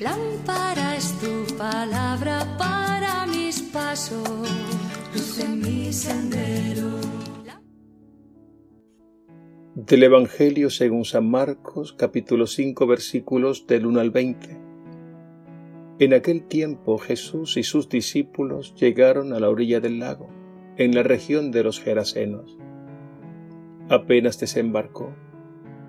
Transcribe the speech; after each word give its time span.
Lámpara 0.00 0.96
es 0.96 1.18
tu 1.20 1.56
palabra 1.56 2.56
para 2.58 3.26
mis 3.26 3.62
pasos, 3.62 4.28
luz 5.14 5.38
en 5.38 5.60
mi 5.60 5.92
sendero. 5.92 7.00
Del 9.74 10.02
Evangelio 10.02 10.68
según 10.68 11.04
San 11.04 11.30
Marcos, 11.30 11.94
capítulo 11.94 12.46
5, 12.46 12.86
versículos 12.86 13.66
del 13.66 13.86
1 13.86 14.00
al 14.00 14.10
20. 14.10 14.58
En 15.98 16.14
aquel 16.14 16.46
tiempo 16.46 16.98
Jesús 16.98 17.56
y 17.56 17.62
sus 17.62 17.88
discípulos 17.88 18.74
llegaron 18.74 19.32
a 19.32 19.40
la 19.40 19.48
orilla 19.48 19.80
del 19.80 19.98
lago, 19.98 20.28
en 20.76 20.94
la 20.94 21.02
región 21.02 21.50
de 21.50 21.64
los 21.64 21.80
Gerasenos. 21.80 22.58
Apenas 23.88 24.38
desembarcó, 24.38 25.14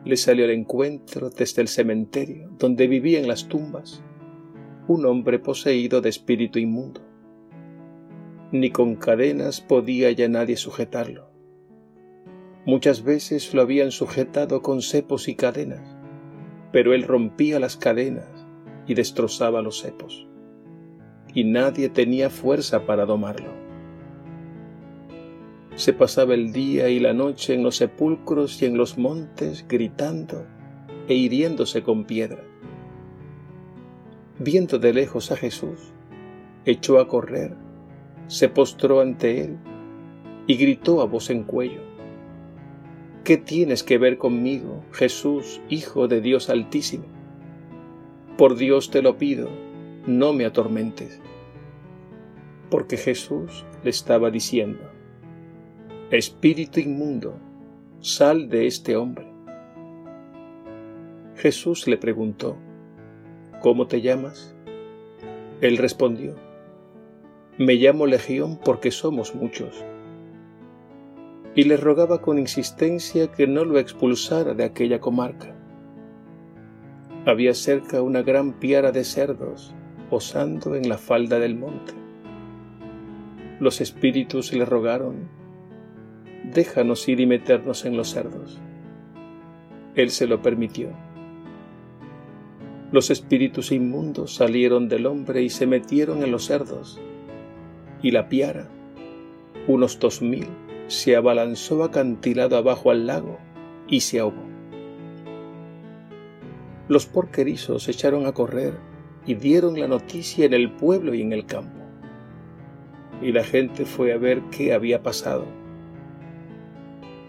le 0.03 0.17
salió 0.17 0.45
al 0.45 0.51
encuentro 0.51 1.29
desde 1.29 1.61
el 1.61 1.67
cementerio, 1.67 2.49
donde 2.57 2.87
vivía 2.87 3.19
en 3.19 3.27
las 3.27 3.47
tumbas, 3.47 4.03
un 4.87 5.05
hombre 5.05 5.39
poseído 5.39 6.01
de 6.01 6.09
espíritu 6.09 6.59
inmundo. 6.59 7.01
Ni 8.51 8.71
con 8.71 8.95
cadenas 8.95 9.61
podía 9.61 10.11
ya 10.11 10.27
nadie 10.27 10.57
sujetarlo. 10.57 11.29
Muchas 12.65 13.03
veces 13.03 13.53
lo 13.53 13.61
habían 13.61 13.91
sujetado 13.91 14.61
con 14.61 14.81
cepos 14.81 15.27
y 15.27 15.35
cadenas, 15.35 15.97
pero 16.71 16.93
él 16.93 17.03
rompía 17.03 17.59
las 17.59 17.77
cadenas 17.77 18.29
y 18.87 18.93
destrozaba 18.93 19.61
los 19.61 19.81
cepos, 19.81 20.27
y 21.33 21.43
nadie 21.43 21.89
tenía 21.89 22.29
fuerza 22.29 22.85
para 22.85 23.05
domarlo. 23.05 23.60
Se 25.75 25.93
pasaba 25.93 26.33
el 26.33 26.51
día 26.51 26.89
y 26.89 26.99
la 26.99 27.13
noche 27.13 27.53
en 27.53 27.63
los 27.63 27.77
sepulcros 27.77 28.61
y 28.61 28.65
en 28.65 28.77
los 28.77 28.97
montes 28.97 29.65
gritando 29.67 30.45
e 31.07 31.15
hiriéndose 31.15 31.81
con 31.81 32.05
piedra. 32.05 32.43
Viendo 34.37 34.79
de 34.79 34.93
lejos 34.93 35.31
a 35.31 35.37
Jesús, 35.37 35.93
echó 36.65 36.99
a 36.99 37.07
correr, 37.07 37.55
se 38.27 38.49
postró 38.49 39.01
ante 39.01 39.41
él 39.45 39.57
y 40.47 40.55
gritó 40.55 41.01
a 41.01 41.05
voz 41.05 41.29
en 41.29 41.43
cuello, 41.43 41.81
¿Qué 43.23 43.37
tienes 43.37 43.83
que 43.83 43.99
ver 43.99 44.17
conmigo, 44.17 44.83
Jesús, 44.91 45.61
Hijo 45.69 46.07
de 46.07 46.21
Dios 46.21 46.49
Altísimo? 46.49 47.05
Por 48.35 48.55
Dios 48.55 48.89
te 48.89 49.03
lo 49.03 49.17
pido, 49.17 49.47
no 50.07 50.33
me 50.33 50.45
atormentes. 50.45 51.21
Porque 52.71 52.97
Jesús 52.97 53.63
le 53.83 53.91
estaba 53.91 54.31
diciendo, 54.31 54.90
Espíritu 56.11 56.81
inmundo, 56.81 57.39
sal 58.01 58.49
de 58.49 58.67
este 58.67 58.97
hombre. 58.97 59.25
Jesús 61.37 61.87
le 61.87 61.95
preguntó, 61.95 62.57
¿Cómo 63.61 63.87
te 63.87 64.01
llamas? 64.01 64.53
Él 65.61 65.77
respondió, 65.77 66.35
Me 67.57 67.75
llamo 67.75 68.07
Legión 68.07 68.59
porque 68.61 68.91
somos 68.91 69.35
muchos. 69.35 69.85
Y 71.55 71.63
le 71.63 71.77
rogaba 71.77 72.21
con 72.21 72.39
insistencia 72.39 73.31
que 73.31 73.47
no 73.47 73.63
lo 73.63 73.79
expulsara 73.79 74.53
de 74.53 74.65
aquella 74.65 74.99
comarca. 74.99 75.55
Había 77.25 77.53
cerca 77.53 78.01
una 78.01 78.21
gran 78.21 78.59
piara 78.59 78.91
de 78.91 79.05
cerdos 79.05 79.73
posando 80.09 80.75
en 80.75 80.89
la 80.89 80.97
falda 80.97 81.39
del 81.39 81.55
monte. 81.55 81.93
Los 83.61 83.79
espíritus 83.79 84.51
le 84.51 84.65
rogaron, 84.65 85.39
déjanos 86.43 87.07
ir 87.07 87.19
y 87.19 87.25
meternos 87.25 87.85
en 87.85 87.97
los 87.97 88.09
cerdos. 88.09 88.59
Él 89.95 90.09
se 90.09 90.27
lo 90.27 90.41
permitió. 90.41 90.89
Los 92.91 93.09
espíritus 93.09 93.71
inmundos 93.71 94.35
salieron 94.35 94.89
del 94.89 95.05
hombre 95.05 95.43
y 95.43 95.49
se 95.49 95.65
metieron 95.65 96.23
en 96.23 96.31
los 96.31 96.45
cerdos, 96.45 96.99
y 98.01 98.11
la 98.11 98.27
piara, 98.27 98.69
unos 99.67 99.99
dos 99.99 100.21
mil, 100.21 100.47
se 100.87 101.15
abalanzó 101.15 101.83
acantilado 101.83 102.57
abajo 102.57 102.91
al 102.91 103.07
lago 103.07 103.39
y 103.87 104.01
se 104.01 104.19
ahogó 104.19 104.51
los 106.91 107.05
porquerizos 107.05 107.83
se 107.83 107.91
echaron 107.91 108.25
a 108.25 108.33
correr 108.33 108.73
y 109.25 109.35
dieron 109.35 109.79
la 109.79 109.87
noticia 109.87 110.45
en 110.45 110.53
el 110.53 110.69
pueblo 110.69 111.13
y 111.13 111.21
en 111.21 111.31
el 111.31 111.45
campo. 111.45 111.79
Y 113.21 113.31
la 113.31 113.45
gente 113.45 113.85
fue 113.85 114.11
a 114.11 114.17
ver 114.17 114.41
qué 114.51 114.73
había 114.73 115.01
pasado. 115.01 115.45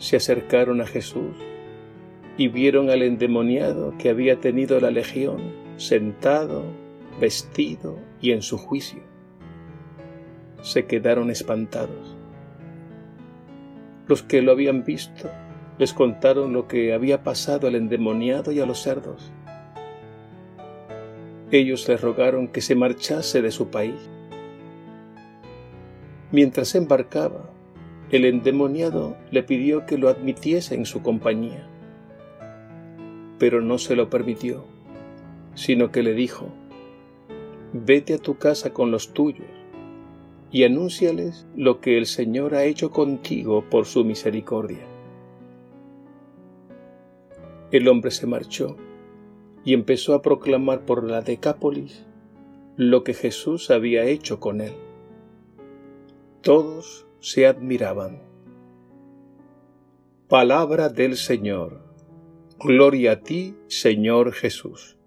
Se 0.03 0.17
acercaron 0.17 0.81
a 0.81 0.87
Jesús 0.87 1.37
y 2.37 2.49
vieron 2.49 2.91
al 2.91 3.03
endemoniado 3.03 3.95
que 3.99 4.09
había 4.09 4.41
tenido 4.41 4.81
la 4.81 4.91
legión 4.91 5.41
sentado, 5.77 6.65
vestido 7.21 7.99
y 8.21 8.33
en 8.33 8.43
su 8.43 8.59
juicio. 8.59 9.03
Se 10.63 10.87
quedaron 10.87 11.31
espantados. 11.31 12.17
Los 14.09 14.25
que 14.25 14.43
lo 14.43 14.51
habían 14.51 14.83
visto 14.83 15.31
les 15.79 15.93
contaron 15.93 16.53
lo 16.53 16.67
que 16.67 16.93
había 16.93 17.23
pasado 17.23 17.69
al 17.69 17.77
endemoniado 17.77 18.51
y 18.51 18.59
a 18.59 18.67
los 18.67 18.83
cerdos 18.83 19.33
ellos 21.53 21.87
le 21.87 21.99
rogaron 21.99 22.49
que 22.49 22.63
se 22.63 22.75
marchase 22.75 23.43
de 23.43 23.51
su 23.51 23.69
país. 23.69 24.09
Mientras 26.31 26.75
embarcaba, 26.75 27.51
el 28.13 28.27
endemoniado 28.27 29.17
le 29.31 29.43
pidió 29.43 29.87
que 29.87 29.97
lo 29.97 30.11
admitiese 30.11 30.75
en 30.75 30.85
su 30.85 31.01
compañía, 31.01 31.67
pero 33.39 33.63
no 33.63 33.79
se 33.79 33.97
lo 33.97 34.11
permitió, 34.11 34.67
sino 35.55 35.91
que 35.91 36.03
le 36.03 36.13
dijo, 36.13 36.49
vete 37.73 38.13
a 38.13 38.19
tu 38.19 38.37
casa 38.37 38.75
con 38.75 38.91
los 38.91 39.15
tuyos 39.15 39.49
y 40.51 40.65
anúnciales 40.65 41.47
lo 41.57 41.81
que 41.81 41.97
el 41.97 42.05
Señor 42.05 42.55
ha 42.55 42.65
hecho 42.65 42.91
contigo 42.91 43.65
por 43.71 43.87
su 43.87 44.05
misericordia. 44.05 44.87
El 47.71 47.89
hombre 47.89 48.11
se 48.11 48.27
marchó 48.27 48.77
y 49.65 49.73
empezó 49.73 50.13
a 50.13 50.21
proclamar 50.21 50.85
por 50.85 51.03
la 51.03 51.23
Decápolis 51.23 52.05
lo 52.77 53.05
que 53.05 53.15
Jesús 53.15 53.71
había 53.71 54.05
hecho 54.05 54.39
con 54.39 54.61
él. 54.61 54.75
Todos 56.43 57.07
se 57.23 57.47
admiraban. 57.47 58.21
Palabra 60.29 60.89
del 60.89 61.17
Señor. 61.17 61.81
Gloria 62.59 63.13
a 63.13 63.21
ti, 63.21 63.57
Señor 63.69 64.33
Jesús. 64.33 64.99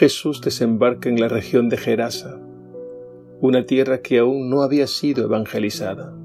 Jesús 0.00 0.40
desembarca 0.40 1.10
en 1.10 1.20
la 1.20 1.28
región 1.28 1.68
de 1.68 1.76
Gerasa, 1.76 2.40
una 3.42 3.66
tierra 3.66 4.00
que 4.00 4.16
aún 4.16 4.48
no 4.48 4.62
había 4.62 4.86
sido 4.86 5.24
evangelizada. 5.24 6.16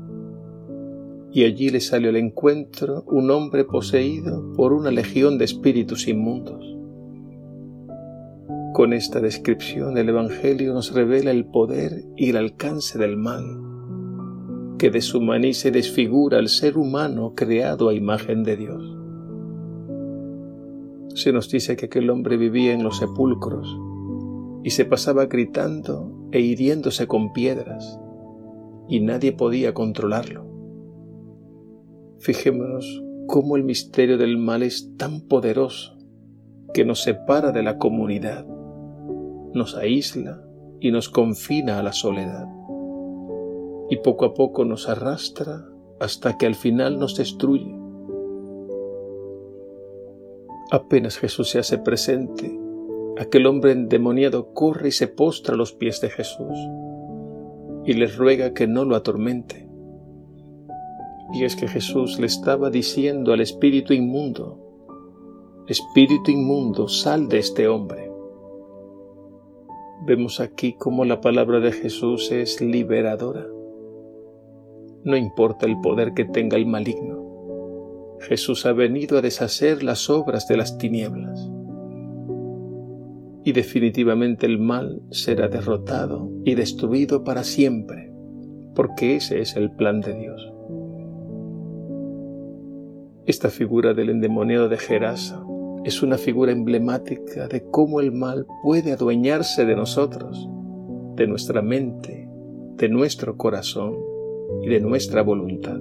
Y 1.33 1.43
allí 1.43 1.71
le 1.71 1.81
salió 1.81 2.07
al 2.07 2.15
encuentro 2.15 3.03
un 3.05 3.29
hombre 3.31 3.65
poseído 3.65 4.53
por 4.53 4.71
una 4.71 4.91
legión 4.91 5.37
de 5.37 5.43
espíritus 5.43 6.07
inmundos. 6.07 6.65
Con 8.73 8.93
esta 8.93 9.19
descripción 9.19 9.97
el 9.97 10.07
Evangelio 10.07 10.73
nos 10.73 10.93
revela 10.93 11.31
el 11.31 11.43
poder 11.43 12.05
y 12.15 12.29
el 12.29 12.37
alcance 12.37 12.97
del 12.97 13.17
mal, 13.17 13.43
que 14.79 14.89
deshumaniza 14.89 15.67
y 15.67 15.71
desfigura 15.71 16.37
al 16.37 16.47
ser 16.47 16.77
humano 16.77 17.33
creado 17.35 17.89
a 17.89 17.93
imagen 17.93 18.43
de 18.43 18.55
Dios. 18.55 19.04
Se 21.15 21.33
nos 21.33 21.49
dice 21.49 21.75
que 21.75 21.87
aquel 21.87 22.11
hombre 22.11 22.37
vivía 22.37 22.73
en 22.73 22.83
los 22.83 22.97
sepulcros 22.97 23.75
y 24.63 24.69
se 24.69 24.85
pasaba 24.85 25.25
gritando 25.25 26.29
e 26.31 26.39
hiriéndose 26.41 27.07
con 27.07 27.33
piedras, 27.33 27.99
y 28.87 28.99
nadie 28.99 29.31
podía 29.31 29.73
controlarlo. 29.73 30.45
Fijémonos 32.19 33.03
cómo 33.27 33.57
el 33.57 33.63
misterio 33.63 34.19
del 34.19 34.37
mal 34.37 34.61
es 34.61 34.95
tan 34.97 35.21
poderoso 35.21 35.97
que 36.73 36.85
nos 36.85 37.01
separa 37.01 37.51
de 37.51 37.63
la 37.63 37.79
comunidad 37.79 38.45
nos 39.55 39.75
aísla 39.75 40.43
y 40.81 40.91
nos 40.91 41.09
confina 41.09 41.79
a 41.79 41.83
la 41.83 41.93
soledad. 41.93 42.45
Y 43.89 43.97
poco 43.97 44.25
a 44.25 44.33
poco 44.33 44.65
nos 44.65 44.89
arrastra 44.89 45.65
hasta 45.99 46.37
que 46.37 46.45
al 46.45 46.55
final 46.55 46.99
nos 46.99 47.15
destruye. 47.15 47.74
Apenas 50.75 51.17
Jesús 51.17 51.51
se 51.51 51.59
hace 51.59 51.77
presente, 51.77 52.53
aquel 53.17 53.47
hombre 53.47 53.71
endemoniado 53.71 54.53
corre 54.53 54.89
y 54.89 54.91
se 54.91 55.07
postra 55.07 55.53
a 55.53 55.57
los 55.57 55.71
pies 55.71 56.01
de 56.01 56.09
Jesús 56.09 56.57
y 57.85 57.93
le 57.93 58.07
ruega 58.07 58.53
que 58.53 58.67
no 58.67 58.83
lo 58.83 58.97
atormente. 58.97 59.69
Y 61.33 61.45
es 61.45 61.55
que 61.55 61.69
Jesús 61.69 62.19
le 62.19 62.25
estaba 62.25 62.69
diciendo 62.71 63.31
al 63.31 63.39
espíritu 63.39 63.93
inmundo, 63.93 65.63
Espíritu 65.69 66.31
inmundo, 66.31 66.89
sal 66.89 67.29
de 67.29 67.39
este 67.39 67.69
hombre. 67.69 68.11
Vemos 70.05 70.41
aquí 70.41 70.75
cómo 70.77 71.05
la 71.05 71.21
palabra 71.21 71.61
de 71.61 71.71
Jesús 71.71 72.33
es 72.33 72.59
liberadora. 72.59 73.47
No 75.05 75.15
importa 75.15 75.67
el 75.67 75.79
poder 75.79 76.13
que 76.13 76.25
tenga 76.25 76.57
el 76.57 76.65
maligno. 76.65 77.14
Jesús 78.19 78.65
ha 78.65 78.73
venido 78.73 79.17
a 79.17 79.21
deshacer 79.21 79.83
las 79.83 80.09
obras 80.09 80.47
de 80.47 80.57
las 80.57 80.77
tinieblas. 80.77 81.49
Y 83.43 83.51
definitivamente 83.51 84.45
el 84.45 84.57
mal 84.57 85.01
será 85.11 85.47
derrotado 85.47 86.31
y 86.43 86.55
destruido 86.55 87.23
para 87.23 87.43
siempre, 87.43 88.11
porque 88.73 89.15
ese 89.15 89.41
es 89.41 89.55
el 89.55 89.71
plan 89.71 90.01
de 90.01 90.17
Dios. 90.17 90.51
Esta 93.27 93.49
figura 93.49 93.93
del 93.93 94.09
endemoniado 94.09 94.69
de 94.69 94.77
Gerasa 94.77 95.43
es 95.83 96.01
una 96.01 96.17
figura 96.17 96.51
emblemática 96.51 97.47
de 97.47 97.63
cómo 97.69 97.99
el 97.99 98.11
mal 98.11 98.47
puede 98.63 98.91
adueñarse 98.91 99.65
de 99.65 99.75
nosotros, 99.75 100.49
de 101.15 101.27
nuestra 101.27 101.61
mente, 101.61 102.27
de 102.77 102.89
nuestro 102.89 103.37
corazón 103.37 103.95
y 104.63 104.69
de 104.69 104.79
nuestra 104.79 105.21
voluntad. 105.21 105.79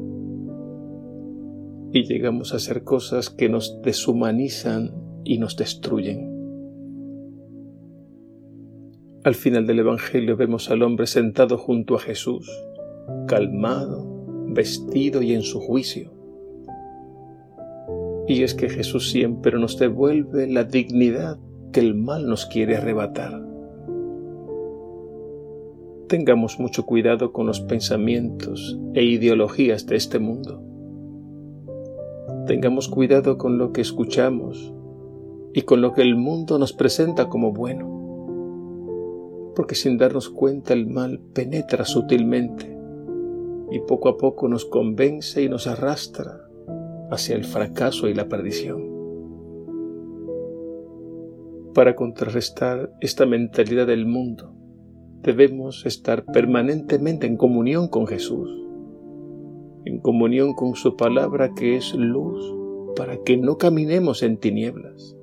Y 1.95 2.05
llegamos 2.05 2.53
a 2.53 2.57
hacer 2.57 2.85
cosas 2.85 3.31
que 3.31 3.49
nos 3.49 3.81
deshumanizan 3.81 4.93
y 5.25 5.39
nos 5.39 5.57
destruyen. 5.57 6.31
Al 9.25 9.35
final 9.35 9.67
del 9.67 9.79
Evangelio 9.79 10.37
vemos 10.37 10.71
al 10.71 10.83
hombre 10.83 11.07
sentado 11.07 11.57
junto 11.57 11.95
a 11.95 12.01
Jesús, 12.01 12.51
calmado, 13.27 14.27
vestido 14.49 15.23
y 15.23 15.33
en 15.33 15.41
su 15.41 15.61
juicio 15.61 16.15
y 18.27 18.43
es 18.43 18.55
que 18.55 18.69
Jesús 18.69 19.11
siempre 19.11 19.59
nos 19.59 19.79
devuelve 19.79 20.47
la 20.47 20.65
dignidad 20.65 21.39
que 21.73 21.81
el 21.81 21.95
mal 21.95 22.27
nos 22.27 22.47
quiere 22.47 22.77
arrebatar. 22.77 23.43
Tengamos 26.09 26.59
mucho 26.59 26.85
cuidado 26.85 27.33
con 27.33 27.47
los 27.47 27.61
pensamientos 27.61 28.79
e 28.95 29.05
ideologías 29.05 29.87
de 29.87 29.97
este 29.97 30.19
mundo. 30.19 30.63
Tengamos 32.47 32.89
cuidado 32.89 33.39
con 33.39 33.57
lo 33.57 33.73
que 33.73 33.81
escuchamos 33.81 34.75
y 35.55 35.63
con 35.63 35.81
lo 35.81 35.93
que 35.93 36.03
el 36.03 36.17
mundo 36.17 36.59
nos 36.59 36.73
presenta 36.73 37.29
como 37.29 37.53
bueno, 37.53 37.89
porque 39.55 39.75
sin 39.75 39.97
darnos 39.97 40.29
cuenta 40.29 40.75
el 40.75 40.87
mal 40.87 41.21
penetra 41.33 41.85
sutilmente 41.85 42.77
y 43.71 43.81
poco 43.81 44.09
a 44.09 44.19
poco 44.19 44.49
nos 44.49 44.65
convence 44.65 45.43
y 45.43 45.49
nos 45.49 45.67
arrastra 45.67 46.41
hacia 47.11 47.35
el 47.35 47.45
fracaso 47.45 48.09
y 48.09 48.15
la 48.15 48.29
perdición. 48.29 48.93
Para 51.73 51.97
contrarrestar 51.97 52.93
esta 53.01 53.27
mentalidad 53.27 53.87
del 53.87 54.07
mundo, 54.07 54.55
debemos 55.23 55.87
estar 55.87 56.25
permanentemente 56.27 57.27
en 57.27 57.37
comunión 57.37 57.89
con 57.89 58.07
Jesús, 58.07 58.64
en 59.85 60.01
comunión 60.01 60.55
con 60.55 60.75
su 60.75 60.97
palabra 60.97 61.55
que 61.55 61.77
es 61.77 61.95
luz, 61.95 62.55
para 62.97 63.17
que 63.23 63.37
no 63.37 63.59
caminemos 63.59 64.23
en 64.23 64.39
tinieblas. 64.39 65.17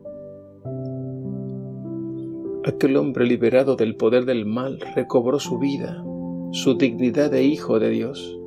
Aquel 2.63 2.98
hombre 2.98 3.25
liberado 3.25 3.75
del 3.75 3.96
poder 3.96 4.25
del 4.25 4.46
mal 4.46 4.80
recobró 4.96 5.39
su 5.39 5.58
vida, 5.58 6.03
su 6.51 6.75
dignidad 6.75 7.32
de 7.32 7.44
hijo 7.44 7.80
de 7.80 7.89
Dios 7.89 8.38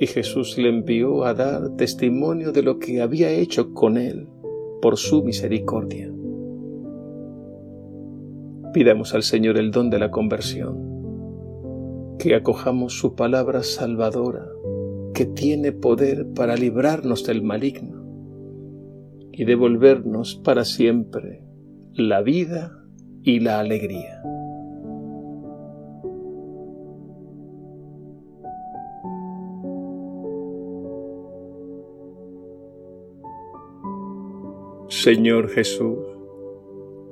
y 0.00 0.06
Jesús 0.06 0.56
le 0.56 0.70
envió 0.70 1.24
a 1.24 1.34
dar 1.34 1.76
testimonio 1.76 2.52
de 2.52 2.62
lo 2.62 2.78
que 2.78 3.02
había 3.02 3.30
hecho 3.30 3.74
con 3.74 3.98
él 3.98 4.28
por 4.80 4.96
su 4.96 5.22
misericordia. 5.22 6.10
Pidamos 8.72 9.14
al 9.14 9.22
Señor 9.22 9.58
el 9.58 9.70
don 9.70 9.90
de 9.90 9.98
la 9.98 10.10
conversión, 10.10 10.89
que 12.20 12.34
acojamos 12.34 12.98
su 12.98 13.14
palabra 13.14 13.62
salvadora, 13.62 14.46
que 15.14 15.24
tiene 15.24 15.72
poder 15.72 16.26
para 16.34 16.54
librarnos 16.54 17.24
del 17.24 17.42
maligno 17.42 18.04
y 19.32 19.46
devolvernos 19.46 20.34
para 20.34 20.66
siempre 20.66 21.42
la 21.94 22.20
vida 22.20 22.78
y 23.22 23.40
la 23.40 23.58
alegría. 23.58 24.20
Señor 34.88 35.48
Jesús, 35.48 35.96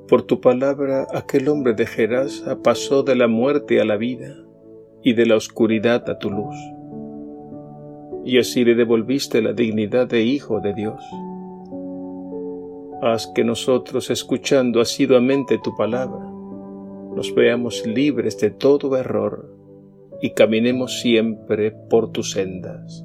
por 0.06 0.20
tu 0.24 0.42
palabra 0.42 1.06
aquel 1.14 1.48
hombre 1.48 1.72
de 1.72 1.86
Gerasa 1.86 2.60
pasó 2.62 3.02
de 3.02 3.16
la 3.16 3.26
muerte 3.26 3.80
a 3.80 3.86
la 3.86 3.96
vida 3.96 4.47
y 5.02 5.12
de 5.14 5.26
la 5.26 5.36
oscuridad 5.36 6.08
a 6.08 6.18
tu 6.18 6.30
luz, 6.30 6.56
y 8.24 8.38
así 8.38 8.64
le 8.64 8.74
devolviste 8.74 9.40
la 9.42 9.52
dignidad 9.52 10.08
de 10.08 10.22
Hijo 10.22 10.60
de 10.60 10.74
Dios. 10.74 11.02
Haz 13.00 13.28
que 13.34 13.44
nosotros, 13.44 14.10
escuchando 14.10 14.80
asiduamente 14.80 15.58
tu 15.62 15.76
palabra, 15.76 16.24
nos 17.14 17.34
veamos 17.34 17.86
libres 17.86 18.38
de 18.38 18.50
todo 18.50 18.96
error 18.96 19.54
y 20.20 20.30
caminemos 20.30 21.00
siempre 21.00 21.70
por 21.70 22.10
tus 22.10 22.32
sendas. 22.32 23.04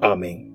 Amén. 0.00 0.49